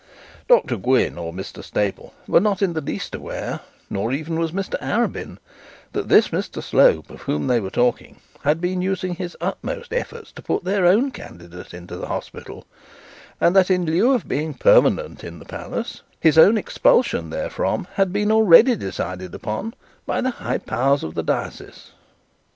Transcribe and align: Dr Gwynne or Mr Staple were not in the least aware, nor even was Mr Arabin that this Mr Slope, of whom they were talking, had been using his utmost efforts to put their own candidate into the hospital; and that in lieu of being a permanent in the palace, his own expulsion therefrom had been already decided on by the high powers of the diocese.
Dr 0.47 0.77
Gwynne 0.77 1.19
or 1.19 1.31
Mr 1.31 1.63
Staple 1.63 2.11
were 2.27 2.39
not 2.39 2.63
in 2.63 2.73
the 2.73 2.81
least 2.81 3.13
aware, 3.13 3.59
nor 3.87 4.11
even 4.11 4.39
was 4.39 4.51
Mr 4.51 4.73
Arabin 4.81 5.37
that 5.91 6.09
this 6.09 6.29
Mr 6.29 6.63
Slope, 6.63 7.11
of 7.11 7.21
whom 7.21 7.45
they 7.45 7.59
were 7.59 7.69
talking, 7.69 8.19
had 8.43 8.59
been 8.59 8.81
using 8.81 9.13
his 9.13 9.37
utmost 9.39 9.93
efforts 9.93 10.31
to 10.31 10.41
put 10.41 10.63
their 10.63 10.87
own 10.87 11.11
candidate 11.11 11.71
into 11.71 11.97
the 11.97 12.07
hospital; 12.07 12.65
and 13.39 13.55
that 13.55 13.69
in 13.69 13.85
lieu 13.85 14.13
of 14.13 14.27
being 14.27 14.55
a 14.55 14.57
permanent 14.57 15.23
in 15.23 15.37
the 15.37 15.45
palace, 15.45 16.01
his 16.19 16.35
own 16.35 16.57
expulsion 16.57 17.29
therefrom 17.29 17.85
had 17.93 18.11
been 18.11 18.31
already 18.31 18.75
decided 18.75 19.35
on 19.45 19.75
by 20.07 20.19
the 20.19 20.31
high 20.31 20.57
powers 20.57 21.03
of 21.03 21.13
the 21.13 21.21
diocese. 21.21 21.91